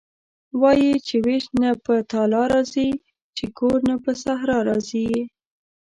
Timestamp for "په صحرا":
4.03-4.57